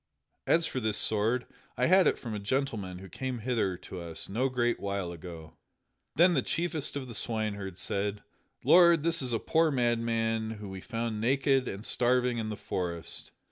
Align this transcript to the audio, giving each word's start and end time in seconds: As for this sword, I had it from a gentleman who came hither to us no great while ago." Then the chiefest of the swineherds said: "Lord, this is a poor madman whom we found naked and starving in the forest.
As 0.47 0.65
for 0.65 0.79
this 0.79 0.97
sword, 0.97 1.45
I 1.77 1.85
had 1.85 2.07
it 2.07 2.17
from 2.17 2.33
a 2.33 2.39
gentleman 2.39 2.97
who 2.97 3.07
came 3.07 3.37
hither 3.37 3.77
to 3.77 3.99
us 3.99 4.29
no 4.29 4.49
great 4.49 4.79
while 4.79 5.11
ago." 5.11 5.53
Then 6.15 6.33
the 6.33 6.41
chiefest 6.41 6.95
of 6.95 7.07
the 7.07 7.13
swineherds 7.13 7.79
said: 7.79 8.23
"Lord, 8.63 9.03
this 9.03 9.21
is 9.21 9.31
a 9.31 9.37
poor 9.37 9.69
madman 9.69 10.57
whom 10.59 10.71
we 10.71 10.81
found 10.81 11.21
naked 11.21 11.67
and 11.67 11.85
starving 11.85 12.39
in 12.39 12.49
the 12.49 12.57
forest. 12.57 13.29